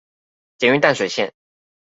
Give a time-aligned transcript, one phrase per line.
[0.57, 1.31] 捷運淡水線